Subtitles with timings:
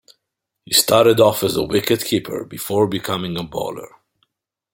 [0.65, 3.97] He started off as a wicket keeper before becoming a bowler.